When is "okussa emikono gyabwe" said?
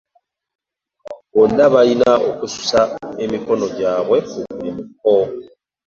2.29-4.17